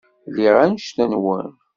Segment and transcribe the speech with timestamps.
[0.31, 1.49] Lliɣ annect-nwen.